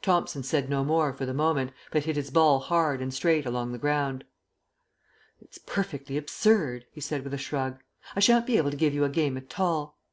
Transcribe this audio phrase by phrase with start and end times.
[0.00, 3.72] Thomson said no more for the moment, but hit his ball hard and straight along
[3.72, 4.22] the ground.
[5.40, 7.80] "It's perfectly absurd," he said with a shrug;
[8.14, 9.98] "I shan't be able to give you a game at all.